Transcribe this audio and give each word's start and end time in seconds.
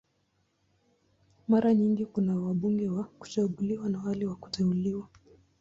Mara 1.47 1.73
nyingi 1.73 2.05
kuna 2.05 2.35
wabunge 2.35 2.89
wa 2.89 3.03
kuchaguliwa 3.03 3.89
na 3.89 4.03
wale 4.03 4.25
wa 4.25 4.35
kuteuliwa. 4.35 5.07